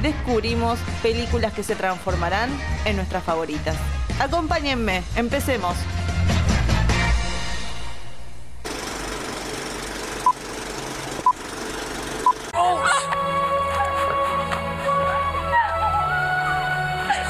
descubrimos 0.00 0.78
películas 1.02 1.52
que 1.52 1.62
se 1.62 1.76
transformarán 1.76 2.50
en 2.84 2.96
nuestras 2.96 3.22
favoritas. 3.22 3.76
Acompáñenme, 4.20 5.02
empecemos. 5.16 5.76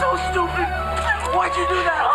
so 0.00 0.16
stupid. 0.30 0.68
Why'd 1.34 1.56
you 1.56 1.66
do 1.68 1.82
that, 1.84 2.12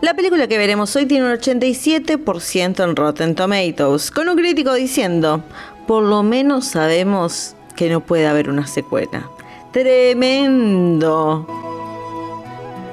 La 0.00 0.14
película 0.14 0.48
que 0.48 0.56
veremos 0.56 0.96
hoy 0.96 1.04
tiene 1.04 1.26
un 1.26 1.32
87% 1.32 2.84
en 2.84 2.96
Rotten 2.96 3.34
Tomatoes, 3.34 4.10
con 4.10 4.30
un 4.30 4.36
crítico 4.36 4.72
diciendo, 4.72 5.44
por 5.86 6.02
lo 6.02 6.22
menos 6.22 6.68
sabemos 6.68 7.54
que 7.76 7.90
no 7.90 8.00
puede 8.00 8.26
haber 8.26 8.48
una 8.48 8.66
secuela. 8.66 9.30
Tremendo. 9.72 11.46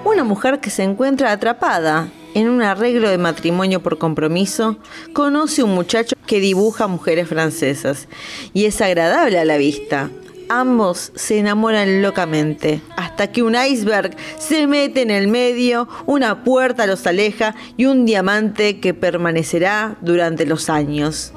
Una 0.04 0.26
mujer 0.26 0.60
que 0.60 0.70
se 0.70 0.84
encuentra 0.84 1.32
atrapada 1.32 2.10
en 2.34 2.50
un 2.50 2.62
arreglo 2.62 3.10
de 3.10 3.18
matrimonio 3.18 3.82
por 3.82 3.98
compromiso, 3.98 4.78
conoce 5.14 5.64
un 5.64 5.74
muchacho 5.74 6.16
que 6.26 6.42
dibuja 6.42 6.88
mujeres 6.88 7.30
francesas 7.30 8.10
y 8.54 8.66
es 8.66 8.82
agradable 8.82 9.40
a 9.40 9.46
la 9.46 9.58
vista. 9.58 10.10
Ambos 10.50 11.12
se 11.16 11.40
enamoran 11.40 12.02
locamente, 12.02 12.82
hasta 12.96 13.32
que 13.32 13.44
un 13.44 13.56
iceberg 13.56 14.16
se 14.40 14.66
mete 14.66 15.02
en 15.02 15.12
el 15.12 15.28
medio, 15.28 15.90
una 16.06 16.46
puerta 16.46 16.88
los 16.88 17.06
aleja 17.06 17.54
y 17.76 17.86
un 17.86 18.06
diamante 18.06 18.80
que 18.80 18.94
permanecerá 18.94 19.98
durante 20.00 20.46
los 20.46 20.70
años. 20.70 21.34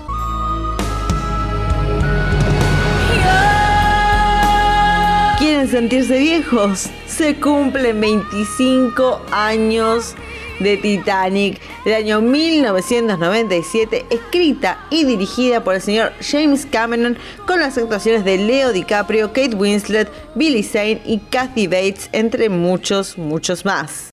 ¿Quieren 5.38 5.68
sentirse 5.68 6.18
viejos? 6.18 6.88
Se 7.08 7.34
cumplen 7.34 8.00
25 8.00 9.22
años 9.32 10.14
de 10.60 10.76
Titanic 10.76 11.60
del 11.84 11.94
año 11.94 12.20
1997, 12.20 14.06
escrita 14.10 14.86
y 14.90 15.04
dirigida 15.04 15.64
por 15.64 15.74
el 15.74 15.82
señor 15.82 16.12
James 16.20 16.66
Cameron, 16.66 17.18
con 17.46 17.60
las 17.60 17.76
actuaciones 17.76 18.24
de 18.24 18.38
Leo 18.38 18.72
DiCaprio, 18.72 19.32
Kate 19.32 19.56
Winslet, 19.56 20.08
Billy 20.34 20.62
Zane 20.62 21.02
y 21.04 21.18
Kathy 21.18 21.66
Bates, 21.66 22.08
entre 22.12 22.48
muchos, 22.48 23.18
muchos 23.18 23.64
más. 23.64 24.09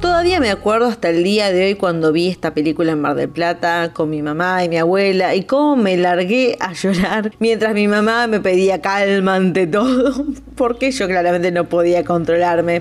Todavía 0.00 0.40
me 0.40 0.50
acuerdo 0.50 0.86
hasta 0.86 1.10
el 1.10 1.22
día 1.22 1.52
de 1.52 1.66
hoy 1.66 1.74
cuando 1.74 2.10
vi 2.10 2.28
esta 2.28 2.54
película 2.54 2.92
en 2.92 3.02
Mar 3.02 3.16
del 3.16 3.28
Plata 3.28 3.92
con 3.92 4.08
mi 4.08 4.22
mamá 4.22 4.64
y 4.64 4.70
mi 4.70 4.78
abuela 4.78 5.34
y 5.34 5.44
cómo 5.44 5.76
me 5.76 5.98
largué 5.98 6.56
a 6.58 6.72
llorar 6.72 7.32
mientras 7.38 7.74
mi 7.74 7.86
mamá 7.86 8.26
me 8.26 8.40
pedía 8.40 8.80
calma 8.80 9.34
ante 9.34 9.66
todo 9.66 10.24
porque 10.56 10.90
yo 10.90 11.06
claramente 11.06 11.52
no 11.52 11.68
podía 11.68 12.02
controlarme. 12.02 12.80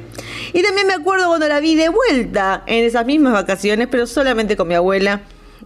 Y 0.53 0.63
también 0.63 0.87
me 0.87 0.93
acuerdo 0.93 1.27
cuando 1.27 1.49
la 1.49 1.59
vi 1.59 1.75
de 1.75 1.89
vuelta 1.89 2.63
en 2.67 2.85
esas 2.85 3.05
mismas 3.05 3.33
vacaciones 3.33 3.89
pero 3.91 4.07
solamente 4.07 4.55
con 4.55 4.69
mi 4.69 4.75
abuela 4.75 5.19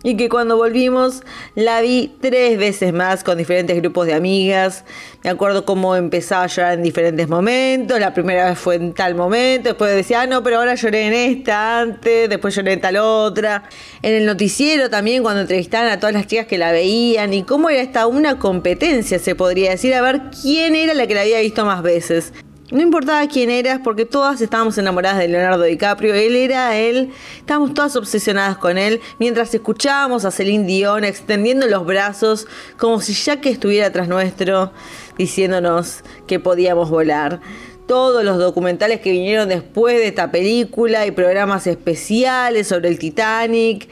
y 0.04 0.18
que 0.18 0.30
cuando 0.30 0.58
volvimos 0.58 1.24
la 1.56 1.82
vi 1.82 2.16
tres 2.22 2.58
veces 2.58 2.94
más 2.94 3.24
con 3.24 3.38
diferentes 3.38 3.76
grupos 3.78 4.06
de 4.06 4.14
amigas. 4.14 4.84
Me 5.24 5.30
acuerdo 5.30 5.66
cómo 5.66 5.96
empezaba 5.96 6.44
a 6.44 6.48
llorar 6.48 6.74
en 6.74 6.84
diferentes 6.84 7.30
momentos. 7.30 8.00
La 8.00 8.14
primera 8.14 8.50
vez 8.50 8.60
fue 8.60 8.76
en 8.76 8.94
tal 8.94 9.16
momento, 9.16 9.70
después 9.70 9.96
decía, 9.96 10.22
ah, 10.22 10.28
no, 10.28 10.44
pero 10.44 10.58
ahora 10.58 10.76
lloré 10.76 11.08
en 11.08 11.14
esta 11.14 11.80
antes, 11.80 12.30
después 12.30 12.54
lloré 12.54 12.74
en 12.74 12.82
tal 12.82 12.98
otra. 12.98 13.64
En 14.02 14.14
el 14.14 14.26
noticiero 14.26 14.90
también, 14.90 15.24
cuando 15.24 15.42
entrevistaban 15.42 15.90
a 15.90 16.00
todas 16.00 16.14
las 16.14 16.28
chicas 16.28 16.48
que 16.48 16.58
la 16.58 16.72
veían 16.72 17.34
y 17.34 17.44
cómo 17.44 17.70
era 17.70 17.82
esta 17.82 18.06
una 18.08 18.38
competencia, 18.38 19.20
se 19.20 19.36
podría 19.36 19.72
decir, 19.72 19.94
a 19.94 20.02
ver 20.02 20.24
quién 20.42 20.76
era 20.76 20.94
la 20.94 21.08
que 21.08 21.16
la 21.16 21.22
había 21.22 21.40
visto 21.40 21.66
más 21.66 21.82
veces. 21.82 22.34
No 22.74 22.82
importaba 22.82 23.28
quién 23.28 23.52
eras, 23.52 23.80
porque 23.84 24.04
todas 24.04 24.42
estábamos 24.42 24.80
enamoradas 24.80 25.20
de 25.20 25.28
Leonardo 25.28 25.62
DiCaprio. 25.62 26.16
Él 26.16 26.36
era 26.36 26.76
él. 26.76 27.12
Estábamos 27.38 27.76
todas 27.76 27.96
obsesionadas 27.96 28.58
con 28.58 28.80
él. 28.80 29.00
Mientras 29.20 29.54
escuchábamos 29.54 30.26
a 30.26 30.32
Celine 30.32 30.66
Dion 30.66 31.04
extendiendo 31.04 31.68
los 31.68 31.86
brazos, 31.86 32.48
como 32.80 33.00
si 33.00 33.14
ya 33.14 33.40
que 33.40 33.52
estuviera 33.52 33.92
tras 33.92 34.08
nuestro, 34.08 34.72
diciéndonos 35.20 36.00
que 36.26 36.40
podíamos 36.40 36.90
volar. 36.90 37.42
Todos 37.86 38.24
los 38.24 38.40
documentales 38.40 39.02
que 39.02 39.12
vinieron 39.12 39.50
después 39.50 39.98
de 39.98 40.08
esta 40.08 40.32
película 40.32 41.06
y 41.06 41.12
programas 41.12 41.68
especiales 41.68 42.70
sobre 42.70 42.90
el 42.90 42.98
Titanic. 42.98 43.88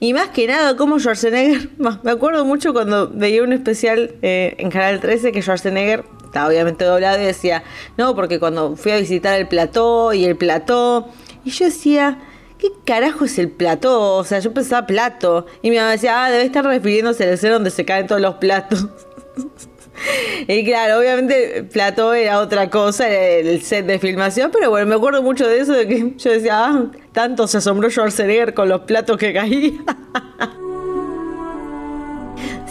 Y 0.00 0.12
más 0.12 0.30
que 0.30 0.48
nada, 0.48 0.76
como 0.76 0.98
Schwarzenegger. 0.98 1.68
Me 2.02 2.10
acuerdo 2.10 2.44
mucho 2.44 2.72
cuando 2.72 3.08
veía 3.10 3.44
un 3.44 3.52
especial 3.52 4.16
eh, 4.22 4.56
en 4.58 4.72
Canal 4.72 4.98
13 4.98 5.30
que 5.30 5.40
Schwarzenegger 5.40 6.04
obviamente 6.36 6.84
doblado 6.84 7.20
y 7.22 7.26
decía, 7.26 7.62
no, 7.96 8.14
porque 8.14 8.38
cuando 8.38 8.76
fui 8.76 8.92
a 8.92 8.98
visitar 8.98 9.38
el 9.38 9.48
plató 9.48 10.12
y 10.12 10.24
el 10.24 10.36
plató, 10.36 11.08
y 11.44 11.50
yo 11.50 11.66
decía, 11.66 12.18
¿qué 12.58 12.68
carajo 12.84 13.24
es 13.24 13.38
el 13.38 13.50
plató? 13.50 14.16
O 14.16 14.24
sea, 14.24 14.38
yo 14.40 14.52
pensaba 14.52 14.86
plato, 14.86 15.46
y 15.62 15.70
mi 15.70 15.76
mamá 15.76 15.92
decía, 15.92 16.24
ah, 16.24 16.30
debe 16.30 16.44
estar 16.44 16.64
refiriéndose 16.64 17.28
al 17.28 17.38
ser 17.38 17.52
donde 17.52 17.70
se 17.70 17.84
caen 17.84 18.06
todos 18.06 18.20
los 18.20 18.36
platos. 18.36 18.86
Y 20.48 20.64
claro, 20.64 20.98
obviamente 20.98 21.62
plató 21.72 22.14
era 22.14 22.40
otra 22.40 22.68
cosa, 22.68 23.08
el 23.08 23.62
set 23.62 23.86
de 23.86 23.98
filmación, 23.98 24.50
pero 24.52 24.68
bueno, 24.68 24.86
me 24.86 24.96
acuerdo 24.96 25.22
mucho 25.22 25.46
de 25.46 25.60
eso, 25.60 25.72
de 25.72 25.86
que 25.86 26.14
yo 26.16 26.32
decía, 26.32 26.66
ah, 26.66 26.86
tanto 27.12 27.46
se 27.46 27.58
asombró 27.58 27.88
Schwarzenegger 27.88 28.54
con 28.54 28.68
los 28.68 28.82
platos 28.82 29.16
que 29.16 29.32
caían. 29.32 29.84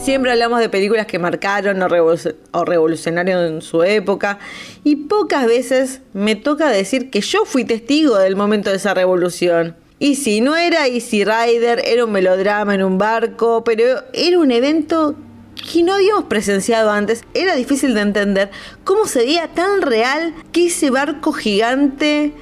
Siempre 0.04 0.32
hablamos 0.32 0.60
de 0.60 0.68
películas 0.68 1.08
que 1.08 1.18
marcaron 1.18 1.82
o, 1.82 2.66
revolucionaron 2.66 3.46
en 3.46 3.62
su 3.62 3.84
época 3.84 4.38
y 4.84 4.98
pocas 4.98 5.46
veces 5.46 6.02
me 6.12 6.36
toca 6.36 6.68
decir 6.68 7.10
que 7.10 7.22
yo 7.22 7.46
fui 7.46 7.64
testigo 7.64 8.18
del 8.18 8.36
momento 8.36 8.70
de 8.70 8.76
esa 8.76 8.94
revolución. 8.94 9.78
Y 10.00 10.16
si 10.16 10.42
no 10.42 10.58
era 10.58 10.88
Easy 10.88 11.24
Rider, 11.24 11.82
era 11.86 12.04
un 12.04 12.12
melodrama 12.12 12.76
en 12.76 12.84
un 12.84 12.98
barco, 12.98 13.64
pero 13.64 14.04
era 14.12 14.40
un 14.40 14.52
evento 14.52 15.16
que 15.72 15.84
no 15.84 15.94
habíamos 15.94 16.26
presenciado 16.26 16.92
antes. 16.92 17.24
Era 17.34 17.56
difícil 17.56 17.94
de 17.94 18.02
entender 18.02 18.52
cómo 18.84 19.06
sería 19.06 19.48
tan 19.48 19.82
real 19.82 20.34
que 20.52 20.66
ese 20.66 20.90
barco 20.90 21.32
gigante 21.32 22.34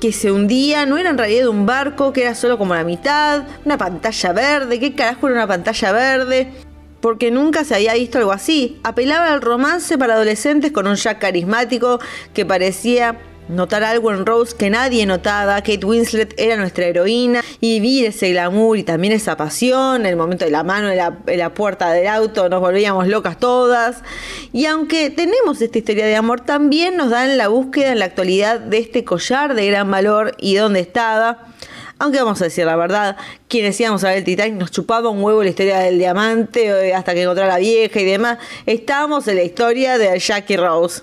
que 0.00 0.12
se 0.12 0.30
hundía 0.30 0.86
no 0.86 0.96
era 0.96 1.10
en 1.10 1.18
realidad 1.18 1.48
un 1.48 1.66
barco, 1.66 2.12
que 2.12 2.22
era 2.22 2.36
solo 2.36 2.56
como 2.56 2.72
la 2.72 2.84
mitad, 2.84 3.48
una 3.64 3.76
pantalla 3.76 4.32
verde, 4.32 4.78
¿qué 4.78 4.94
carajo 4.94 5.26
era 5.26 5.34
una 5.34 5.48
pantalla 5.48 5.90
verde? 5.90 6.69
Porque 7.00 7.30
nunca 7.30 7.64
se 7.64 7.74
había 7.74 7.94
visto 7.94 8.18
algo 8.18 8.32
así. 8.32 8.78
Apelaba 8.82 9.32
al 9.32 9.42
romance 9.42 9.98
para 9.98 10.14
adolescentes 10.14 10.72
con 10.72 10.86
un 10.86 10.96
Jack 10.96 11.18
carismático 11.18 12.00
que 12.34 12.46
parecía 12.46 13.18
notar 13.50 13.82
algo 13.82 14.12
en 14.12 14.24
Rose 14.24 14.56
que 14.56 14.70
nadie 14.70 15.04
notaba. 15.06 15.56
Kate 15.56 15.84
Winslet 15.84 16.34
era 16.38 16.56
nuestra 16.56 16.86
heroína 16.86 17.42
y 17.60 17.80
vivir 17.80 18.06
ese 18.06 18.30
glamour 18.30 18.78
y 18.78 18.82
también 18.82 19.12
esa 19.12 19.36
pasión, 19.36 20.06
el 20.06 20.16
momento 20.16 20.44
de 20.44 20.50
la 20.50 20.62
mano 20.62 20.90
en 20.90 20.96
la, 20.96 21.18
en 21.26 21.38
la, 21.38 21.52
puerta 21.52 21.90
del 21.90 22.06
auto, 22.06 22.48
nos 22.48 22.60
volvíamos 22.60 23.08
locas 23.08 23.38
todas. 23.38 24.02
Y 24.52 24.66
aunque 24.66 25.10
tenemos 25.10 25.60
esta 25.60 25.78
historia 25.78 26.06
de 26.06 26.16
amor, 26.16 26.40
también 26.40 26.96
nos 26.96 27.10
dan 27.10 27.36
la 27.36 27.48
búsqueda 27.48 27.92
en 27.92 27.98
la 27.98 28.06
actualidad 28.06 28.60
de 28.60 28.78
este 28.78 29.04
collar 29.04 29.54
de 29.54 29.66
gran 29.66 29.90
valor 29.90 30.34
y 30.38 30.54
dónde 30.54 30.80
estaba. 30.80 31.46
Aunque 32.00 32.18
vamos 32.18 32.40
a 32.40 32.44
decir 32.44 32.64
la 32.64 32.76
verdad, 32.76 33.18
quienes 33.46 33.78
íbamos 33.78 34.02
a 34.04 34.08
ver 34.08 34.18
el 34.18 34.24
Titanic 34.24 34.54
nos 34.54 34.70
chupaba 34.70 35.10
un 35.10 35.22
huevo 35.22 35.42
la 35.42 35.50
historia 35.50 35.80
del 35.80 35.98
diamante 35.98 36.88
eh, 36.88 36.94
hasta 36.94 37.12
que 37.12 37.20
encontró 37.20 37.44
a 37.44 37.48
la 37.48 37.58
vieja 37.58 38.00
y 38.00 38.04
demás. 38.06 38.38
Estábamos 38.64 39.28
en 39.28 39.36
la 39.36 39.42
historia 39.42 39.98
de 39.98 40.18
Jackie 40.18 40.56
Rose. 40.56 41.02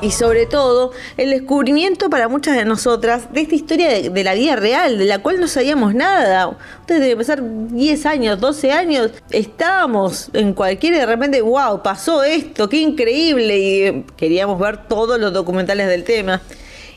y 0.00 0.12
sobre 0.12 0.46
todo 0.46 0.92
el 1.16 1.30
descubrimiento 1.30 2.08
para 2.08 2.28
muchas 2.28 2.54
de 2.54 2.64
nosotras 2.64 3.32
de 3.32 3.40
esta 3.40 3.56
historia 3.56 3.88
de, 3.88 4.22
la 4.22 4.34
vida 4.34 4.54
real, 4.54 4.96
de 4.96 5.06
la 5.06 5.18
cual 5.18 5.40
no 5.40 5.48
sabíamos 5.48 5.92
nada. 5.92 6.56
Ustedes 6.82 7.00
deben 7.00 7.18
pasar 7.18 7.42
10 7.42 8.06
años, 8.06 8.40
12 8.40 8.70
años, 8.70 9.10
estábamos 9.30 10.30
en 10.34 10.52
cualquier 10.52 10.94
de 10.94 11.04
repente, 11.04 11.42
wow, 11.42 11.82
pasó 11.82 12.22
esto, 12.22 12.68
qué 12.68 12.76
increíble, 12.76 13.58
y 13.58 14.04
queríamos 14.16 14.60
ver 14.60 14.86
todos 14.86 15.18
los 15.18 15.32
documentales 15.32 15.88
del 15.88 16.04
tema. 16.04 16.40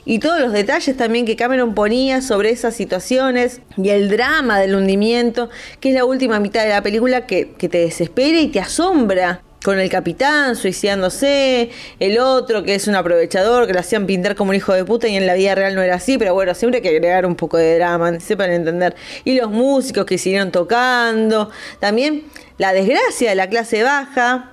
Y 0.06 0.19
todos 0.19 0.39
los 0.39 0.51
detalles 0.51 0.98
también 0.98 1.25
que 1.25 1.36
Cameron 1.36 1.74
ponía 1.75 2.21
sobre 2.21 2.50
esas 2.50 2.75
situaciones 2.75 3.62
y 3.77 3.89
el 3.89 4.09
drama 4.09 4.59
del 4.59 4.75
hundimiento, 4.75 5.50
que 5.80 5.89
es 5.89 5.95
la 5.95 6.06
última 6.06 6.39
mitad 6.39 6.63
de 6.63 6.69
la 6.69 6.81
película 6.81 7.27
que, 7.27 7.51
que 7.51 7.69
te 7.69 7.80
desespera 7.80 8.39
y 8.39 8.48
te 8.48 8.59
asombra 8.59 9.42
con 9.63 9.80
el 9.80 9.89
capitán 9.89 10.56
suicidándose, 10.56 11.69
el 12.00 12.19
otro 12.19 12.63
que 12.63 12.75
es 12.75 12.88
un 12.88 12.95
aprovechador, 12.95 13.68
que 13.68 13.74
lo 13.74 13.80
hacían 13.80 14.07
pintar 14.07 14.36
como 14.36 14.50
un 14.50 14.56
hijo 14.56 14.74
de 14.74 14.83
puta 14.86 15.07
y 15.07 15.15
en 15.15 15.27
la 15.27 15.36
vida 15.36 15.53
real 15.53 15.75
no 15.75 15.81
era 15.81 15.95
así, 15.95 16.18
pero 16.18 16.33
bueno, 16.33 16.56
siempre 16.56 16.77
hay 16.77 16.81
que 16.81 16.89
agregar 16.89 17.25
un 17.25 17.36
poco 17.36 17.57
de 17.57 17.75
drama, 17.75 18.19
sepan 18.19 18.51
entender. 18.51 18.95
Y 19.24 19.36
los 19.36 19.51
músicos 19.51 20.06
que 20.06 20.18
siguieron 20.18 20.51
tocando, 20.51 21.51
también 21.80 22.24
la 22.57 22.74
desgracia 22.74 23.30
de 23.30 23.36
la 23.36 23.50
clase 23.50 23.83
baja, 23.83 24.50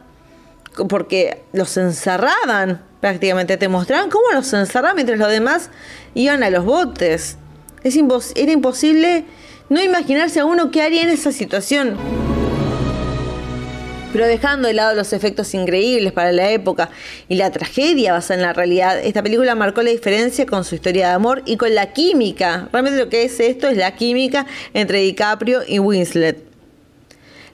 porque 0.88 1.42
los 1.52 1.76
encerraban 1.76 2.82
prácticamente, 3.00 3.56
te 3.56 3.68
mostraban 3.68 4.10
cómo 4.10 4.24
los 4.32 4.52
encerraban 4.52 4.96
mientras 4.96 5.18
los 5.18 5.30
demás 5.30 5.70
iban 6.14 6.42
a 6.42 6.50
los 6.50 6.64
botes. 6.64 7.36
Es 7.84 7.96
era 8.34 8.52
imposible 8.52 9.24
no 9.68 9.82
imaginarse 9.82 10.40
a 10.40 10.44
uno 10.44 10.70
qué 10.70 10.82
haría 10.82 11.02
en 11.02 11.10
esa 11.10 11.32
situación. 11.32 11.96
Pero 14.12 14.26
dejando 14.26 14.68
de 14.68 14.74
lado 14.74 14.94
los 14.94 15.12
efectos 15.12 15.52
increíbles 15.52 16.12
para 16.12 16.32
la 16.32 16.50
época 16.50 16.88
y 17.28 17.36
la 17.36 17.50
tragedia 17.50 18.14
basada 18.14 18.40
en 18.40 18.46
la 18.46 18.52
realidad, 18.54 18.98
esta 18.98 19.22
película 19.22 19.54
marcó 19.54 19.82
la 19.82 19.90
diferencia 19.90 20.46
con 20.46 20.64
su 20.64 20.74
historia 20.74 21.08
de 21.08 21.14
amor 21.14 21.42
y 21.44 21.56
con 21.56 21.74
la 21.74 21.92
química. 21.92 22.68
Realmente 22.72 22.98
lo 22.98 23.10
que 23.10 23.24
es 23.24 23.38
esto 23.38 23.68
es 23.68 23.76
la 23.76 23.94
química 23.94 24.46
entre 24.72 25.00
DiCaprio 25.00 25.60
y 25.66 25.78
Winslet. 25.78 26.42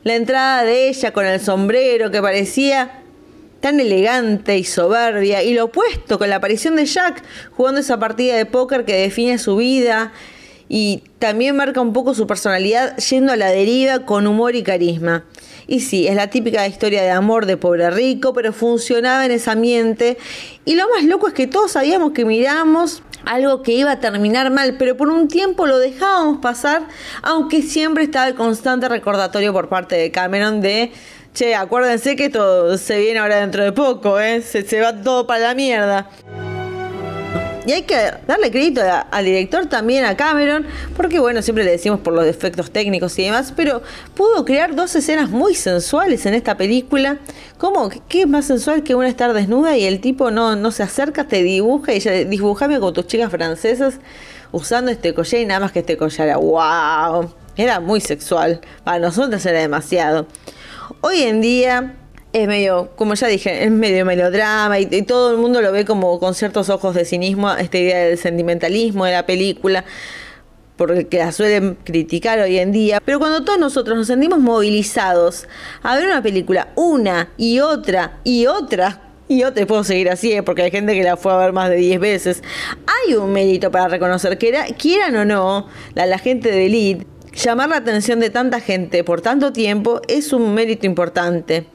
La 0.05 0.14
entrada 0.14 0.64
de 0.64 0.88
ella 0.88 1.12
con 1.12 1.26
el 1.26 1.40
sombrero 1.40 2.10
que 2.10 2.22
parecía 2.22 3.03
tan 3.64 3.81
elegante 3.81 4.58
y 4.58 4.64
soberbia, 4.64 5.43
y 5.43 5.55
lo 5.55 5.64
opuesto 5.64 6.19
con 6.19 6.28
la 6.28 6.37
aparición 6.37 6.76
de 6.76 6.84
Jack 6.84 7.22
jugando 7.56 7.81
esa 7.81 7.99
partida 7.99 8.37
de 8.37 8.44
póker 8.44 8.84
que 8.84 8.94
define 8.94 9.38
su 9.38 9.56
vida 9.56 10.12
y 10.69 11.02
también 11.19 11.56
marca 11.56 11.81
un 11.81 11.94
poco 11.94 12.12
su 12.12 12.26
personalidad 12.26 12.94
yendo 12.99 13.32
a 13.32 13.37
la 13.37 13.49
deriva 13.49 14.00
con 14.00 14.26
humor 14.26 14.55
y 14.55 14.62
carisma. 14.62 15.25
Y 15.66 15.81
sí, 15.81 16.06
es 16.06 16.14
la 16.14 16.28
típica 16.28 16.66
historia 16.66 17.02
de 17.02 17.11
amor 17.11 17.46
de 17.46 17.56
pobre 17.56 17.90
rico, 17.90 18.34
pero 18.34 18.52
funcionaba 18.52 19.25
en 19.25 19.32
ese 19.32 19.50
ambiente. 19.50 20.19
Y 20.67 20.75
lo 20.75 20.87
más 20.90 21.05
loco 21.05 21.28
es 21.28 21.32
que 21.32 21.46
todos 21.46 21.72
sabíamos 21.72 22.12
que 22.12 22.26
miramos 22.26 23.02
algo 23.25 23.62
que 23.62 23.72
iba 23.72 23.93
a 23.93 23.99
terminar 23.99 24.50
mal, 24.50 24.76
pero 24.78 24.94
por 24.99 25.08
un 25.08 25.26
tiempo 25.26 25.67
lo 25.67 25.78
dejábamos 25.78 26.37
pasar, 26.43 26.87
aunque 27.22 27.62
siempre 27.62 28.05
estaba 28.05 28.28
el 28.28 28.34
constante 28.34 28.90
recordatorio 28.90 29.55
por 29.55 29.70
parte 29.70 29.96
de 29.96 30.10
Cameron 30.10 30.60
de, 30.60 30.93
che, 31.34 31.54
acuérdense 31.54 32.16
que 32.16 32.26
esto 32.26 32.78
se 32.78 32.98
viene 32.98 33.19
ahora 33.19 33.40
dentro 33.40 33.62
de 33.62 33.72
poco, 33.72 34.19
¿eh? 34.19 34.40
se, 34.40 34.62
se 34.62 34.81
va 34.81 35.02
todo 35.02 35.26
para 35.26 35.40
la 35.48 35.54
mierda. 35.54 36.08
Y 37.66 37.72
hay 37.72 37.82
que 37.82 37.96
darle 38.26 38.50
crédito 38.50 38.82
al 39.10 39.25
director 39.25 39.66
también, 39.66 40.04
a 40.04 40.16
Cameron, 40.16 40.66
porque 40.96 41.19
bueno, 41.19 41.40
siempre 41.40 41.64
le 41.64 41.70
decimos 41.70 42.00
por 42.00 42.12
los 42.12 42.25
defectos 42.25 42.70
técnicos 42.70 43.19
y 43.19 43.25
demás, 43.25 43.54
pero 43.56 43.82
pudo 44.14 44.44
crear 44.44 44.75
dos 44.75 44.94
escenas 44.94 45.31
muy 45.31 45.54
sensuales 45.54 46.26
en 46.26 46.34
esta 46.34 46.58
película. 46.58 47.19
¿Cómo? 47.56 47.90
¿Qué 48.08 48.22
es 48.22 48.28
más 48.28 48.44
sensual 48.44 48.82
que 48.82 48.94
una 48.94 49.08
estar 49.08 49.32
desnuda 49.32 49.78
y 49.78 49.84
el 49.86 50.00
tipo 50.00 50.31
no, 50.31 50.56
no 50.56 50.70
se 50.72 50.82
acerca, 50.82 51.26
te 51.26 51.42
dibuja 51.42 51.94
y 51.94 51.96
ella 51.96 52.12
dibujame 52.25 52.78
con 52.81 52.92
tus 52.92 53.06
chicas 53.06 53.31
francesas 53.31 53.94
usando 54.52 54.90
este 54.90 55.14
collar 55.14 55.40
y 55.40 55.46
nada 55.46 55.60
más 55.60 55.72
que 55.72 55.78
este 55.78 55.96
collar 55.96 56.36
wow. 56.36 57.32
Era 57.56 57.81
muy 57.81 58.00
sexual. 58.00 58.60
Para 58.84 58.98
nosotros 58.98 59.44
era 59.46 59.60
demasiado. 59.60 60.26
Hoy 61.00 61.22
en 61.22 61.40
día 61.40 61.96
es 62.32 62.48
medio, 62.48 62.90
como 62.96 63.14
ya 63.14 63.28
dije, 63.28 63.64
es 63.64 63.70
medio 63.70 64.04
melodrama 64.04 64.78
y, 64.81 65.02
todo 65.02 65.31
el 65.31 65.38
mundo 65.38 65.62
lo 65.62 65.70
ve 65.70 65.84
como 65.84 66.19
con 66.19 66.34
ciertos 66.34 66.69
ojos 66.69 66.94
de 66.94 67.04
cinismo, 67.04 67.52
esta 67.52 67.78
idea 67.78 68.00
del 68.00 68.19
sentimentalismo 68.19 69.04
de 69.04 69.12
la 69.12 69.25
película, 69.25 69.84
porque 70.76 71.19
la 71.19 71.31
suelen 71.31 71.78
criticar 71.84 72.40
hoy 72.40 72.58
en 72.58 72.72
día. 72.72 73.00
Pero 73.04 73.20
cuando 73.20 73.44
todos 73.44 73.58
nosotros 73.58 73.96
nos 73.96 74.08
sentimos 74.08 74.40
movilizados 74.40 75.46
a 75.82 75.94
ver 75.94 76.06
una 76.06 76.22
película 76.22 76.69
una 76.75 77.28
y 77.36 77.60
otra 77.60 78.19
y 78.25 78.46
otra, 78.46 79.00
y 79.28 79.44
otra, 79.44 79.64
puedo 79.66 79.84
seguir 79.84 80.10
así, 80.10 80.32
¿eh? 80.32 80.42
porque 80.42 80.62
hay 80.62 80.70
gente 80.72 80.92
que 80.94 81.04
la 81.04 81.16
fue 81.16 81.32
a 81.32 81.36
ver 81.36 81.52
más 81.52 81.70
de 81.70 81.76
10 81.76 82.00
veces, 82.00 82.42
hay 83.06 83.14
un 83.14 83.32
mérito 83.32 83.70
para 83.70 83.86
reconocer 83.86 84.36
que 84.38 84.48
era, 84.48 84.66
quieran 84.76 85.14
o 85.16 85.25
no, 85.25 85.69
la, 85.94 86.04
la 86.06 86.19
gente 86.19 86.50
de 86.50 86.66
Elite, 86.66 87.06
llamar 87.34 87.69
la 87.69 87.76
atención 87.76 88.20
de 88.20 88.31
tanta 88.31 88.60
gente 88.60 89.04
por 89.04 89.20
tanto 89.20 89.52
tiempo 89.52 90.00
es 90.08 90.32
un 90.32 90.54
mérito 90.54 90.86
importante 90.86 91.66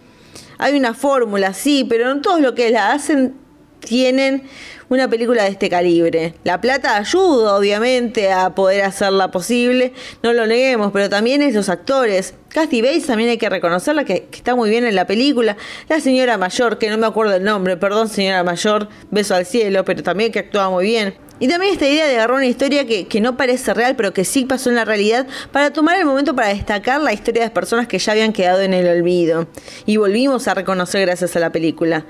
hay 0.60 0.78
una 0.78 0.94
fórmula, 0.94 1.54
sí, 1.54 1.86
pero 1.90 2.14
no 2.14 2.22
todos 2.22 2.42
los 2.42 2.52
que 2.52 2.70
la 2.70 2.92
hacen 2.92 3.34
tienen 3.80 4.44
una 4.90 5.10
película 5.10 5.44
de 5.44 5.52
este 5.52 5.70
calibre. 5.70 6.34
La 6.44 6.60
plata 6.60 6.98
ayuda, 6.98 7.56
obviamente, 7.56 8.30
a 8.30 8.54
poder 8.56 8.84
hacerla 8.84 9.32
posible, 9.32 9.94
no 10.22 10.34
lo 10.34 10.46
neguemos, 10.46 10.92
pero 10.92 11.10
también 11.10 11.42
es 11.42 11.56
los 11.56 11.70
actores. 11.70 12.34
Casty 12.50 12.82
Bates 12.82 13.08
también 13.08 13.30
hay 13.30 13.38
que 13.38 13.48
reconocerla, 13.48 14.04
que, 14.04 14.26
que, 14.26 14.38
está 14.38 14.54
muy 14.54 14.70
bien 14.70 14.84
en 14.84 14.96
la 14.96 15.08
película. 15.08 15.56
La 15.88 16.02
señora 16.02 16.38
mayor, 16.38 16.78
que 16.78 16.90
no 16.90 16.98
me 16.98 17.08
acuerdo 17.08 17.36
el 17.36 17.44
nombre, 17.46 17.78
perdón 17.78 18.10
señora 18.10 18.44
mayor, 18.44 18.90
beso 19.12 19.36
al 19.36 19.46
cielo, 19.46 19.86
pero 19.86 20.04
también 20.04 20.34
que 20.34 20.40
actúa 20.40 20.70
muy 20.70 20.84
bien. 20.84 21.16
Y 21.40 21.48
también 21.48 21.74
esta 21.74 21.88
idea 21.88 22.06
de 22.06 22.16
agarrar 22.16 22.38
una 22.38 22.46
historia 22.46 22.86
que, 22.86 23.08
que, 23.08 23.22
no 23.22 23.38
parece 23.38 23.74
real, 23.74 23.96
pero 23.96 24.14
que 24.14 24.26
sí 24.26 24.46
pasó 24.46 24.70
en 24.70 24.76
la 24.76 24.86
realidad, 24.86 25.26
para 25.52 25.72
tomar 25.72 25.98
el 25.98 26.06
momento 26.06 26.36
para 26.36 26.50
destacar 26.50 27.02
la 27.02 27.14
historia 27.14 27.44
de 27.44 27.50
personas 27.50 27.88
que 27.88 27.98
ya 27.98 28.12
habían 28.12 28.34
quedado 28.34 28.62
en 28.62 28.74
el 28.74 28.88
olvido. 28.88 29.48
Y 29.86 29.98
volvimos 29.98 30.48
a 30.48 30.54
reconocer 30.54 31.02
gracias 31.02 31.36
a 31.36 31.40
la 31.40 31.52
película. 31.52 32.06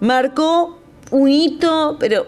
Marcó 0.00 0.78
un 1.10 1.28
hito, 1.28 1.96
pero 2.00 2.26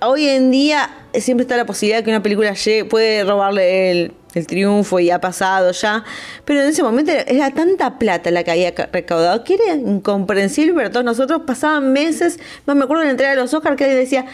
hoy 0.00 0.28
en 0.28 0.50
día 0.50 0.90
siempre 1.14 1.42
está 1.42 1.56
la 1.56 1.66
posibilidad 1.66 1.98
de 1.98 2.04
que 2.04 2.10
una 2.10 2.22
película 2.22 2.54
puede 2.88 3.24
robarle 3.24 3.90
el, 3.90 4.12
el 4.34 4.46
triunfo 4.46 5.00
y 5.00 5.10
ha 5.10 5.20
pasado 5.20 5.72
ya, 5.72 6.04
pero 6.44 6.60
en 6.60 6.68
ese 6.68 6.82
momento 6.82 7.12
era, 7.12 7.50
tanta 7.50 7.98
plata 7.98 8.30
la 8.30 8.44
que 8.44 8.50
había 8.50 8.70
recaudado 8.92 9.42
que 9.44 9.54
era 9.54 9.74
incomprensible 9.74 10.74
para 10.74 10.90
todos 10.90 11.04
nosotros. 11.04 11.42
Pasaban 11.46 11.92
meses, 11.92 12.38
no 12.66 12.74
me 12.74 12.84
acuerdo 12.84 13.00
de 13.00 13.06
la 13.06 13.10
entrega 13.12 13.30
de 13.30 13.36
los 13.36 13.52
Oscars 13.54 13.76
que 13.76 13.86
decía, 13.86 14.26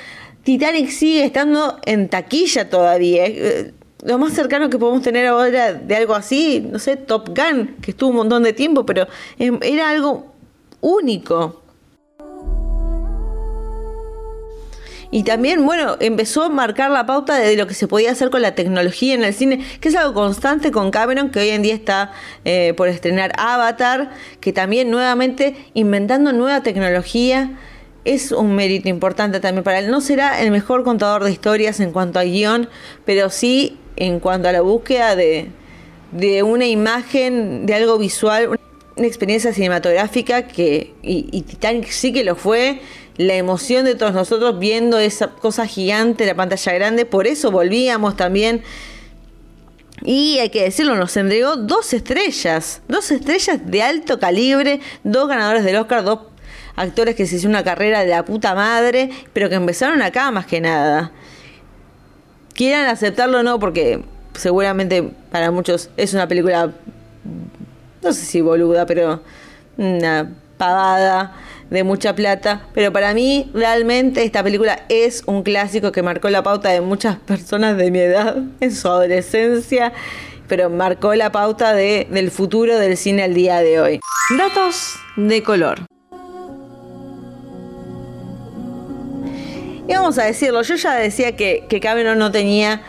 Titanic 0.44 0.90
sigue 0.90 1.24
estando 1.24 1.80
en 1.86 2.08
taquilla 2.08 2.68
todavía. 2.68 3.26
Eh, 3.26 3.72
lo 4.02 4.18
más 4.18 4.34
cercano 4.34 4.68
que 4.68 4.78
podemos 4.78 5.02
tener 5.02 5.26
ahora 5.26 5.72
de 5.72 5.96
algo 5.96 6.14
así, 6.14 6.60
no 6.60 6.78
sé, 6.78 6.96
Top 6.96 7.28
Gun, 7.28 7.76
que 7.80 7.92
estuvo 7.92 8.10
un 8.10 8.16
montón 8.16 8.42
de 8.42 8.52
tiempo, 8.52 8.84
pero 8.84 9.06
era 9.38 9.88
algo 9.88 10.26
único. 10.82 11.62
Y 15.10 15.22
también, 15.22 15.64
bueno, 15.64 15.96
empezó 16.00 16.42
a 16.42 16.48
marcar 16.48 16.90
la 16.90 17.06
pauta 17.06 17.36
de 17.36 17.56
lo 17.56 17.66
que 17.66 17.74
se 17.74 17.86
podía 17.86 18.10
hacer 18.10 18.30
con 18.30 18.42
la 18.42 18.54
tecnología 18.54 19.14
en 19.14 19.24
el 19.24 19.32
cine, 19.32 19.64
que 19.80 19.88
es 19.88 19.96
algo 19.96 20.12
constante 20.12 20.70
con 20.72 20.90
Cameron, 20.90 21.30
que 21.30 21.38
hoy 21.38 21.50
en 21.50 21.62
día 21.62 21.74
está 21.74 22.12
eh, 22.44 22.74
por 22.76 22.88
estrenar 22.88 23.32
Avatar, 23.38 24.10
que 24.40 24.52
también 24.52 24.90
nuevamente 24.90 25.54
inventando 25.72 26.32
nueva 26.32 26.62
tecnología 26.62 27.52
es 28.04 28.32
un 28.32 28.54
mérito 28.54 28.88
importante 28.88 29.40
también 29.40 29.64
para 29.64 29.78
él. 29.78 29.90
No 29.90 30.00
será 30.00 30.40
el 30.42 30.50
mejor 30.50 30.84
contador 30.84 31.24
de 31.24 31.32
historias 31.32 31.80
en 31.80 31.92
cuanto 31.92 32.18
a 32.18 32.24
guion, 32.24 32.68
pero 33.04 33.30
sí 33.30 33.78
en 33.96 34.20
cuanto 34.20 34.48
a 34.48 34.52
la 34.52 34.60
búsqueda 34.60 35.16
de, 35.16 35.50
de 36.12 36.42
una 36.42 36.66
imagen, 36.66 37.66
de 37.66 37.74
algo 37.74 37.98
visual, 37.98 38.58
una 38.96 39.06
experiencia 39.06 39.52
cinematográfica 39.52 40.46
que, 40.46 40.94
y, 41.02 41.28
y, 41.32 41.42
Titanic 41.42 41.88
sí 41.88 42.12
que 42.12 42.24
lo 42.24 42.36
fue, 42.36 42.80
la 43.16 43.34
emoción 43.34 43.84
de 43.84 43.94
todos 43.94 44.12
nosotros 44.12 44.58
viendo 44.58 44.98
esa 44.98 45.28
cosa 45.28 45.66
gigante, 45.66 46.26
la 46.26 46.34
pantalla 46.34 46.72
grande, 46.72 47.06
por 47.06 47.26
eso 47.26 47.50
volvíamos 47.50 48.16
también. 48.16 48.62
Y 50.02 50.38
hay 50.38 50.50
que 50.50 50.62
decirlo, 50.62 50.96
nos 50.96 51.16
entregó 51.16 51.56
dos 51.56 51.92
estrellas, 51.94 52.82
dos 52.88 53.10
estrellas 53.10 53.60
de 53.64 53.82
alto 53.82 54.18
calibre, 54.18 54.80
dos 55.02 55.28
ganadores 55.28 55.64
del 55.64 55.76
Oscar, 55.76 56.04
dos 56.04 56.20
actores 56.76 57.14
que 57.14 57.26
se 57.26 57.36
hicieron 57.36 57.54
una 57.54 57.64
carrera 57.64 58.00
de 58.00 58.08
la 58.08 58.24
puta 58.24 58.54
madre, 58.54 59.10
pero 59.32 59.48
que 59.48 59.54
empezaron 59.54 60.02
acá 60.02 60.30
más 60.30 60.46
que 60.46 60.60
nada. 60.60 61.12
Quieran 62.54 62.86
aceptarlo 62.86 63.40
o 63.40 63.42
no, 63.42 63.58
porque 63.58 64.02
seguramente 64.34 65.10
para 65.30 65.50
muchos 65.50 65.90
es 65.96 66.14
una 66.14 66.28
película, 66.28 66.72
no 68.02 68.12
sé 68.12 68.24
si 68.24 68.40
boluda, 68.40 68.86
pero 68.86 69.22
una 69.76 70.30
pavada 70.56 71.34
de 71.70 71.84
mucha 71.84 72.14
plata. 72.14 72.68
Pero 72.74 72.92
para 72.92 73.14
mí, 73.14 73.50
realmente, 73.54 74.22
esta 74.24 74.42
película 74.42 74.84
es 74.88 75.22
un 75.26 75.42
clásico 75.42 75.92
que 75.92 76.02
marcó 76.02 76.30
la 76.30 76.42
pauta 76.42 76.70
de 76.70 76.80
muchas 76.80 77.16
personas 77.16 77.76
de 77.76 77.90
mi 77.90 77.98
edad 77.98 78.36
en 78.60 78.74
su 78.74 78.88
adolescencia, 78.88 79.92
pero 80.48 80.70
marcó 80.70 81.14
la 81.14 81.32
pauta 81.32 81.74
de, 81.74 82.06
del 82.10 82.30
futuro 82.30 82.78
del 82.78 82.96
cine 82.96 83.24
al 83.24 83.34
día 83.34 83.60
de 83.60 83.80
hoy. 83.80 84.00
Datos 84.36 84.94
de 85.16 85.42
color. 85.42 85.93
Y 89.86 89.94
vamos 89.94 90.18
a 90.18 90.24
decirlo, 90.24 90.62
yo 90.62 90.76
ya 90.76 90.94
decía 90.94 91.36
que, 91.36 91.66
que 91.68 91.80
Cameron 91.80 92.18
no 92.18 92.30
tenía 92.30 92.82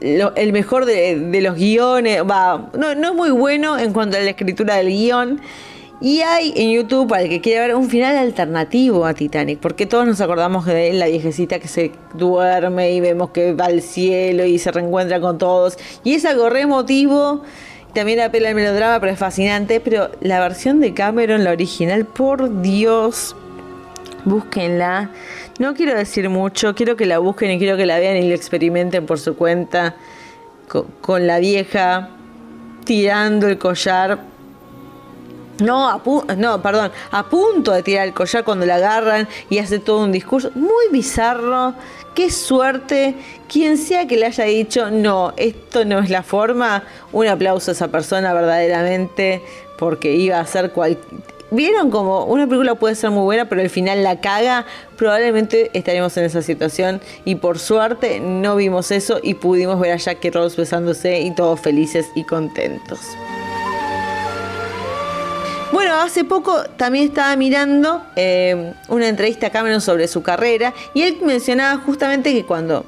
el 0.00 0.52
mejor 0.52 0.86
de, 0.86 1.40
los 1.42 1.56
guiones, 1.56 2.22
va, 2.22 2.70
no, 2.76 2.90
es 2.90 3.14
muy 3.14 3.30
bueno 3.30 3.78
en 3.78 3.92
cuanto 3.92 4.16
a 4.16 4.20
la 4.20 4.30
escritura 4.30 4.76
del 4.76 4.88
guion. 4.88 5.40
Y 6.02 6.22
hay 6.22 6.54
en 6.56 6.70
YouTube, 6.70 7.08
para 7.08 7.22
el 7.22 7.28
que 7.28 7.42
quiera 7.42 7.66
ver, 7.66 7.76
un 7.76 7.90
final 7.90 8.16
alternativo 8.16 9.04
a 9.04 9.12
Titanic, 9.12 9.58
porque 9.58 9.84
todos 9.84 10.06
nos 10.06 10.22
acordamos 10.22 10.64
de 10.64 10.94
la 10.94 11.06
viejecita 11.06 11.58
que 11.58 11.68
se 11.68 11.92
duerme 12.14 12.92
y 12.92 13.00
vemos 13.00 13.30
que 13.30 13.52
va 13.52 13.66
al 13.66 13.82
cielo 13.82 14.46
y 14.46 14.58
se 14.58 14.72
reencuentra 14.72 15.20
con 15.20 15.36
todos. 15.36 15.76
Y 16.02 16.14
es 16.14 16.24
algo 16.24 16.48
re 16.48 16.62
emotivo, 16.62 17.42
también 17.92 18.20
apela 18.20 18.48
al 18.48 18.54
melodrama, 18.54 18.98
pero 18.98 19.12
es 19.12 19.18
fascinante. 19.18 19.78
Pero 19.80 20.10
la 20.22 20.40
versión 20.40 20.80
de 20.80 20.94
Cameron, 20.94 21.44
la 21.44 21.50
original, 21.50 22.06
por 22.06 22.62
Dios, 22.62 23.36
búsquenla. 24.24 25.10
No 25.60 25.74
quiero 25.74 25.94
decir 25.94 26.30
mucho, 26.30 26.74
quiero 26.74 26.96
que 26.96 27.04
la 27.04 27.18
busquen 27.18 27.50
y 27.50 27.58
quiero 27.58 27.76
que 27.76 27.84
la 27.84 27.98
vean 27.98 28.16
y 28.16 28.26
la 28.30 28.34
experimenten 28.34 29.04
por 29.04 29.18
su 29.18 29.36
cuenta 29.36 29.94
con, 31.02 31.26
la 31.26 31.38
vieja 31.38 32.08
tirando 32.86 33.46
el 33.46 33.58
collar. 33.58 34.20
No, 35.58 36.00
no, 36.38 36.62
perdón, 36.62 36.90
a 37.10 37.28
punto 37.28 37.72
de 37.72 37.82
tirar 37.82 38.08
el 38.08 38.14
collar 38.14 38.42
cuando 38.42 38.64
la 38.64 38.76
agarran 38.76 39.28
y 39.50 39.58
hace 39.58 39.78
todo 39.80 40.02
un 40.02 40.12
discurso 40.12 40.50
muy 40.54 40.86
bizarro. 40.90 41.74
Qué 42.14 42.30
suerte, 42.30 43.14
quien 43.46 43.76
sea 43.76 44.06
que 44.06 44.16
le 44.16 44.24
haya 44.24 44.44
dicho, 44.44 44.90
no, 44.90 45.34
esto 45.36 45.84
no 45.84 45.98
es 45.98 46.08
la 46.08 46.22
forma, 46.22 46.84
un 47.12 47.26
aplauso 47.26 47.70
a 47.70 47.74
esa 47.74 47.88
persona 47.88 48.32
verdaderamente, 48.32 49.42
porque 49.76 50.14
iba 50.14 50.40
a 50.40 50.46
ser 50.46 50.72
cualquier 50.72 51.39
vieron 51.50 51.90
como 51.90 52.24
una 52.24 52.46
película 52.46 52.74
puede 52.74 52.94
ser 52.94 53.10
muy 53.10 53.22
buena, 53.22 53.48
pero 53.48 53.60
al 53.60 53.70
final 53.70 54.02
la 54.02 54.20
caga, 54.20 54.66
probablemente 54.96 55.70
estaremos 55.74 56.16
en 56.16 56.24
esa 56.24 56.42
situación 56.42 57.00
y 57.24 57.36
por 57.36 57.58
suerte 57.58 58.20
no 58.20 58.56
vimos 58.56 58.90
eso 58.90 59.20
y 59.22 59.34
pudimos 59.34 59.78
ver 59.80 59.92
a 59.92 59.96
Jack 59.96 60.24
y 60.24 60.30
Rose 60.30 60.56
besándose 60.56 61.20
y 61.20 61.34
todos 61.34 61.60
felices 61.60 62.08
y 62.14 62.24
contentos. 62.24 63.00
Bueno, 65.72 65.94
hace 65.94 66.24
poco 66.24 66.64
también 66.76 67.06
estaba 67.06 67.34
mirando 67.36 68.02
eh, 68.16 68.74
una 68.88 69.08
entrevista 69.08 69.46
a 69.46 69.50
Cameron 69.50 69.80
sobre 69.80 70.08
su 70.08 70.22
carrera 70.22 70.74
y 70.94 71.02
él 71.02 71.18
mencionaba 71.22 71.80
justamente 71.80 72.32
que 72.32 72.44
cuando 72.44 72.84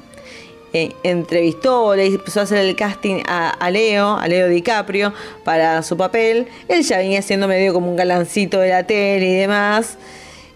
eh, 0.73 0.93
entrevistó, 1.03 1.95
le 1.95 2.07
empezó 2.07 2.39
a 2.39 2.43
hacer 2.43 2.57
el 2.57 2.75
casting 2.75 3.21
a, 3.27 3.69
Leo, 3.69 4.17
a 4.17 4.27
Leo 4.27 4.47
DiCaprio, 4.47 5.13
para 5.43 5.83
su 5.83 5.95
papel. 5.95 6.47
Él 6.67 6.81
ya 6.83 6.97
venía 6.97 7.21
siendo 7.21 7.47
medio 7.47 7.73
como 7.73 7.89
un 7.91 7.95
galancito 7.95 8.59
de 8.59 8.69
la 8.69 8.83
tele 8.83 9.27
y 9.27 9.35
demás. 9.35 9.97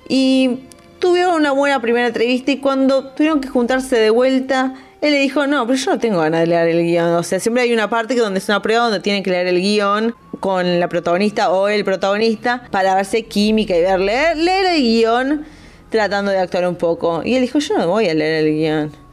Y 0.10 0.62
tuvieron 0.98 1.36
una 1.36 1.52
buena 1.52 1.80
primera 1.82 2.08
entrevista 2.08 2.52
y 2.52 2.58
cuando 2.58 3.10
tuvieron 3.10 3.42
que 3.42 3.48
juntarse 3.48 3.96
de 3.96 4.10
vuelta, 4.10 4.74
él 5.02 5.12
le 5.12 5.20
dijo, 5.20 5.46
no, 5.46 5.68
pero 5.68 5.78
yo 5.78 5.92
no 5.92 6.00
tengo 6.00 6.20
ganas 6.20 6.42
de 6.42 6.48
leer 6.48 6.70
el 6.70 6.84
guion. 6.84 7.14
O 7.14 7.24
sea, 7.24 7.40
siempre 7.40 7.62
hay 7.62 7.72
una 7.72 7.90
parte 7.90 8.16
que 8.16 8.22
donde 8.22 8.40
es 8.40 8.50
una 8.50 8.62
prueba 8.62 8.86
donde 8.86 9.00
tienen 9.00 9.22
que 9.22 9.30
leer 9.30 9.46
el 9.46 9.62
guion 9.62 10.16
con 10.40 10.80
la 10.80 10.90
protagonista 10.90 11.52
o 11.52 11.68
el 11.68 11.84
protagonista 11.84 12.64
para 12.72 12.96
verse 12.96 13.24
química 13.26 13.78
y 13.78 13.82
ver, 13.82 14.00
leer, 14.00 14.38
leer 14.38 14.66
el 14.66 14.82
guion 14.82 15.46
tratando 15.92 16.32
de 16.32 16.40
actuar 16.40 16.68
un 16.68 16.76
poco. 16.76 17.22
Y 17.24 17.36
él 17.36 17.42
dijo, 17.42 17.60
yo 17.60 17.78
no 17.78 17.88
voy 17.88 18.10
a 18.10 18.16
leer 18.16 18.46
el 18.46 18.54
guion. 18.56 19.07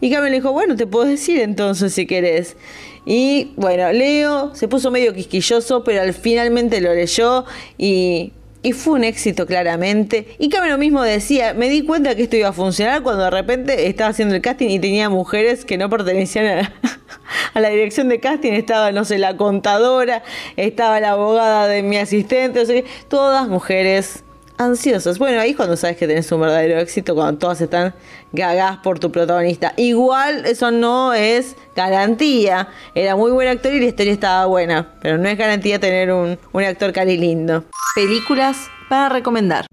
Y 0.00 0.10
Carmen 0.10 0.30
le 0.30 0.38
dijo, 0.38 0.52
bueno, 0.52 0.76
te 0.76 0.86
puedo 0.86 1.04
decir 1.04 1.40
entonces 1.40 1.92
si 1.92 2.06
querés. 2.06 2.56
Y 3.04 3.52
bueno, 3.56 3.92
Leo 3.92 4.54
se 4.54 4.68
puso 4.68 4.90
medio 4.90 5.12
quisquilloso, 5.14 5.84
pero 5.84 6.02
al 6.02 6.14
finalmente 6.14 6.80
lo 6.80 6.94
leyó 6.94 7.44
y, 7.78 8.32
fue 8.74 8.94
un 8.94 9.04
éxito 9.04 9.46
claramente. 9.46 10.36
Y 10.38 10.50
Cameron 10.50 10.78
mismo 10.78 11.02
decía, 11.02 11.54
me 11.54 11.70
di 11.70 11.82
cuenta 11.82 12.14
que 12.14 12.24
esto 12.24 12.36
iba 12.36 12.48
a 12.48 12.52
funcionar 12.52 13.02
cuando 13.02 13.24
de 13.24 13.30
repente 13.30 13.88
estaba 13.88 14.10
haciendo 14.10 14.34
el 14.34 14.42
casting 14.42 14.68
y 14.68 14.78
tenía 14.78 15.08
mujeres 15.08 15.64
que 15.64 15.78
no 15.78 15.88
pertenecían 15.88 16.46
a, 16.46 16.74
a 17.54 17.60
la 17.60 17.70
dirección 17.70 18.10
de 18.10 18.20
casting. 18.20 18.52
Estaba, 18.52 18.92
no 18.92 19.06
sé, 19.06 19.18
la 19.18 19.36
contadora, 19.36 20.22
estaba 20.56 21.00
la 21.00 21.12
abogada 21.12 21.68
de 21.68 21.82
mi 21.82 21.96
asistente, 21.96 22.60
o 22.60 22.66
sea, 22.66 22.82
todas 23.08 23.48
mujeres 23.48 24.24
ansiosos. 24.60 25.18
Bueno, 25.18 25.40
ahí 25.40 25.54
cuando 25.54 25.76
sabes 25.76 25.96
que 25.96 26.06
tenés 26.06 26.30
un 26.30 26.42
verdadero 26.42 26.78
éxito, 26.78 27.14
cuando 27.14 27.38
todas 27.38 27.60
están 27.60 27.94
gagas 28.32 28.78
por 28.78 28.98
tu 28.98 29.10
protagonista. 29.10 29.72
Igual 29.76 30.44
eso 30.44 30.70
no 30.70 31.14
es 31.14 31.56
garantía. 31.74 32.68
Era 32.94 33.16
muy 33.16 33.32
buen 33.32 33.48
actor 33.48 33.72
y 33.72 33.80
la 33.80 33.86
historia 33.86 34.12
estaba 34.12 34.46
buena, 34.46 34.94
pero 35.00 35.18
no 35.18 35.28
es 35.28 35.38
garantía 35.38 35.78
tener 35.78 36.12
un, 36.12 36.38
actor 36.54 36.92
cari 36.92 37.16
lindo. 37.16 37.64
Películas 37.94 38.68
para 38.88 39.08
recomendar. 39.08 39.66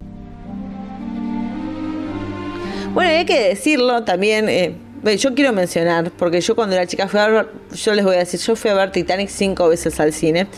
Bueno, 2.94 3.10
hay 3.10 3.26
que 3.26 3.48
decirlo 3.48 4.02
también. 4.04 4.48
Eh, 4.48 4.74
yo 5.18 5.34
quiero 5.34 5.52
mencionar, 5.52 6.10
porque 6.12 6.40
yo 6.40 6.56
cuando 6.56 6.74
era 6.74 6.86
chica 6.86 7.06
fui 7.06 7.20
a 7.20 7.28
ver, 7.28 7.48
yo 7.72 7.94
les 7.94 8.04
voy 8.04 8.16
a 8.16 8.20
decir, 8.20 8.40
yo 8.40 8.56
fui 8.56 8.70
a 8.70 8.74
ver 8.74 8.90
Titanic 8.90 9.28
cinco 9.28 9.68
veces 9.68 10.00
al 10.00 10.12
cine 10.12 10.48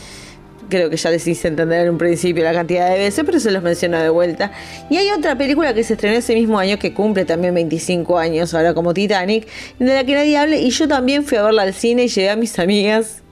creo 0.71 0.89
que 0.89 0.97
ya 0.97 1.11
les 1.11 1.27
hice 1.27 1.49
entender 1.49 1.85
en 1.85 1.91
un 1.91 1.99
principio 1.99 2.43
la 2.43 2.55
cantidad 2.55 2.89
de 2.91 2.99
veces, 2.99 3.23
pero 3.27 3.39
se 3.39 3.51
los 3.51 3.63
menciono 3.63 4.01
de 4.01 4.09
vuelta. 4.09 4.53
Y 4.89 4.97
hay 4.97 5.11
otra 5.11 5.37
película 5.37 5.75
que 5.75 5.85
se 5.85 5.95
estrenó 5.95 6.17
ese 6.17 6.35
mismo 6.35 6.59
año 6.59 6.79
que 6.79 6.95
cumple 6.95 7.27
también 7.27 7.53
25 7.53 8.19
años, 8.19 8.55
ahora 8.55 8.73
como 8.73 8.95
Titanic, 8.95 9.47
de 9.79 9.95
la 9.95 10.05
que 10.05 10.15
nadie 10.15 10.39
hable. 10.39 10.61
Y 10.61 10.71
yo 10.71 10.89
también 10.89 11.25
fui 11.25 11.37
a 11.37 11.43
verla 11.43 11.63
al 11.63 11.75
cine 11.75 12.05
y 12.05 12.09
llevé 12.09 12.31
a 12.31 12.37
mis 12.37 12.59
amigas 12.59 13.23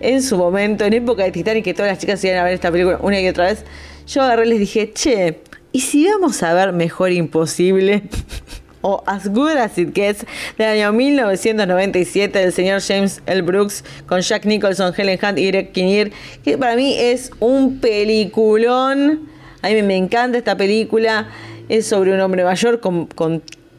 en 0.00 0.22
su 0.22 0.36
momento, 0.36 0.84
en 0.84 0.94
época 0.94 1.22
de 1.22 1.30
Titanic, 1.30 1.64
que 1.64 1.74
todas 1.74 1.92
las 1.92 1.98
chicas 1.98 2.22
iban 2.24 2.38
a 2.38 2.44
ver 2.44 2.54
esta 2.54 2.72
película 2.72 2.98
una 3.00 3.20
y 3.20 3.28
otra 3.28 3.44
vez. 3.44 3.64
Yo 4.08 4.22
agarré 4.22 4.46
y 4.46 4.50
les 4.50 4.58
dije, 4.58 4.92
che, 4.92 5.40
¿y 5.72 5.80
si 5.80 6.06
vamos 6.08 6.42
a 6.42 6.54
ver 6.54 6.72
Mejor 6.72 7.12
Imposible? 7.12 8.02
o 8.86 9.02
As 9.04 9.28
Good 9.28 9.56
As 9.56 9.76
It 9.78 9.92
Gets 9.94 10.24
del 10.56 10.68
año 10.68 10.92
1997 10.92 12.38
del 12.38 12.52
señor 12.52 12.80
James 12.80 13.20
L. 13.26 13.42
Brooks 13.42 13.84
con 14.06 14.20
Jack 14.20 14.44
Nicholson, 14.44 14.94
Helen 14.96 15.18
Hunt 15.20 15.38
y 15.38 15.48
Greg 15.48 15.72
Kinnear, 15.72 16.10
que 16.44 16.56
para 16.56 16.76
mí 16.76 16.94
es 16.96 17.32
un 17.40 17.80
peliculón. 17.80 19.28
A 19.62 19.70
mí 19.70 19.82
me 19.82 19.96
encanta 19.96 20.38
esta 20.38 20.56
película. 20.56 21.28
Es 21.68 21.88
sobre 21.88 22.12
un 22.12 22.20
hombre 22.20 22.44
mayor 22.44 22.78
con, 22.78 23.08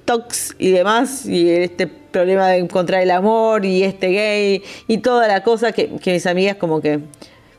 tox 0.04 0.56
y 0.60 0.72
demás, 0.72 1.26
y 1.26 1.50
este 1.50 1.88
problema 1.88 2.50
de 2.50 2.58
encontrar 2.58 3.02
el 3.02 3.12
amor 3.12 3.66
y 3.66 3.84
este 3.84 4.08
gay 4.08 4.64
y 4.88 4.98
toda 4.98 5.28
la 5.28 5.44
cosa 5.44 5.72
que, 5.72 5.96
que 5.98 6.14
mis 6.14 6.26
amigas 6.26 6.58
como 6.58 6.82
que 6.82 7.00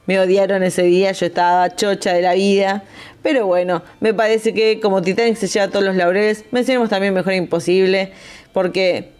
me 0.09 0.19
odiaron 0.19 0.63
ese 0.63 0.85
día, 0.85 1.13
yo 1.13 1.27
estaba 1.27 1.77
chocha 1.77 2.15
de 2.15 2.23
la 2.23 2.33
vida. 2.33 2.83
Pero 3.23 3.47
bueno, 3.47 3.83
me 4.01 4.15
parece 4.15 4.55
que 4.55 4.81
como 4.81 5.03
Titanic 5.03 5.37
se 5.37 5.49
lleva 5.49 5.69
todos 5.69 5.85
los 5.85 5.95
laureles, 5.95 6.47
mencionemos 6.51 6.89
también 6.89 7.13
Mejor 7.13 7.35
Imposible, 7.35 8.13
porque 8.55 9.13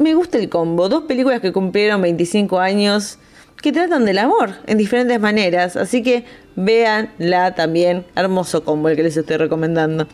me 0.00 0.14
gusta 0.14 0.38
el 0.38 0.48
combo. 0.48 0.88
Dos 0.88 1.04
películas 1.04 1.40
que 1.40 1.52
cumplieron 1.52 2.02
25 2.02 2.58
años, 2.58 3.20
que 3.62 3.70
tratan 3.70 4.04
del 4.04 4.18
amor 4.18 4.50
en 4.66 4.78
diferentes 4.78 5.20
maneras. 5.20 5.76
Así 5.76 6.02
que 6.02 6.24
véanla 6.56 7.54
también. 7.54 8.04
Hermoso 8.16 8.64
combo 8.64 8.88
el 8.88 8.96
que 8.96 9.04
les 9.04 9.16
estoy 9.16 9.36
recomendando. 9.36 10.08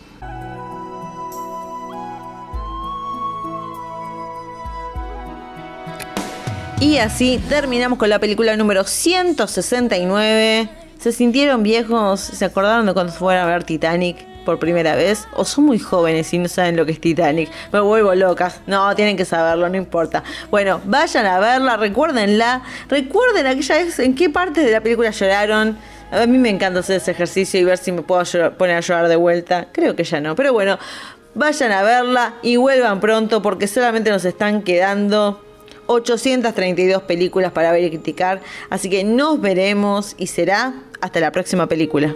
Y 6.82 6.98
así 6.98 7.40
terminamos 7.48 7.96
con 7.96 8.10
la 8.10 8.18
película 8.18 8.56
número 8.56 8.82
169. 8.82 10.68
¿Se 10.98 11.12
sintieron 11.12 11.62
viejos? 11.62 12.18
¿Se 12.20 12.44
acordaron 12.44 12.86
de 12.86 12.92
cuando 12.92 13.12
fueron 13.12 13.44
a 13.44 13.46
ver 13.46 13.62
Titanic 13.62 14.16
por 14.44 14.58
primera 14.58 14.96
vez? 14.96 15.28
¿O 15.34 15.44
son 15.44 15.66
muy 15.66 15.78
jóvenes 15.78 16.34
y 16.34 16.38
no 16.38 16.48
saben 16.48 16.76
lo 16.76 16.84
que 16.84 16.90
es 16.90 17.00
Titanic? 17.00 17.50
Me 17.72 17.78
vuelvo 17.78 18.12
loca. 18.16 18.52
No, 18.66 18.92
tienen 18.96 19.16
que 19.16 19.24
saberlo, 19.24 19.68
no 19.68 19.76
importa. 19.76 20.24
Bueno, 20.50 20.80
vayan 20.84 21.24
a 21.26 21.38
verla, 21.38 21.76
recuérdenla. 21.76 22.62
Recuerden 22.88 23.46
aquella 23.46 23.76
vez 23.76 24.00
en 24.00 24.16
qué 24.16 24.28
parte 24.28 24.64
de 24.64 24.72
la 24.72 24.80
película 24.80 25.10
lloraron. 25.10 25.78
A 26.10 26.26
mí 26.26 26.36
me 26.36 26.50
encanta 26.50 26.80
hacer 26.80 26.96
ese 26.96 27.12
ejercicio 27.12 27.60
y 27.60 27.64
ver 27.64 27.78
si 27.78 27.92
me 27.92 28.02
puedo 28.02 28.24
poner 28.58 28.78
a 28.78 28.80
llorar 28.80 29.06
de 29.06 29.14
vuelta. 29.14 29.68
Creo 29.70 29.94
que 29.94 30.02
ya 30.02 30.20
no. 30.20 30.34
Pero 30.34 30.52
bueno, 30.52 30.80
vayan 31.36 31.70
a 31.70 31.84
verla 31.84 32.34
y 32.42 32.56
vuelvan 32.56 32.98
pronto 32.98 33.40
porque 33.40 33.68
solamente 33.68 34.10
nos 34.10 34.24
están 34.24 34.62
quedando 34.62 35.40
832 35.92 37.02
películas 37.02 37.52
para 37.52 37.72
ver 37.72 37.84
y 37.84 37.90
criticar. 37.90 38.40
Así 38.70 38.88
que 38.88 39.04
nos 39.04 39.40
veremos 39.40 40.14
y 40.18 40.26
será 40.26 40.74
hasta 41.00 41.20
la 41.20 41.32
próxima 41.32 41.66
película. 41.66 42.14